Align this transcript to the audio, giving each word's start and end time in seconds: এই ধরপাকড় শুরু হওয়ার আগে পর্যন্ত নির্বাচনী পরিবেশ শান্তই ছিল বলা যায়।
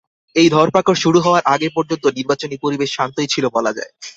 এই 0.35 0.47
ধরপাকড় 0.49 0.97
শুরু 1.03 1.19
হওয়ার 1.21 1.43
আগে 1.53 1.67
পর্যন্ত 1.75 2.05
নির্বাচনী 2.17 2.55
পরিবেশ 2.63 2.89
শান্তই 2.97 3.31
ছিল 3.33 3.45
বলা 3.55 3.71
যায়। 3.77 3.91